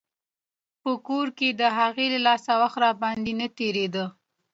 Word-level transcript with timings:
په 0.81 0.91
کور 1.07 1.27
کښې 1.37 1.49
د 1.61 1.63
هغې 1.77 2.07
له 2.13 2.19
لاسه 2.27 2.51
وخت 2.61 2.77
راباندې 2.83 3.33
نه 3.39 3.47
تېرېده. 3.57 4.05